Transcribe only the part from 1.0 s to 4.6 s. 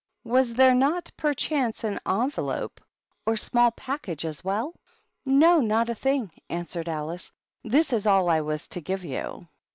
perchance, an envelope or small package as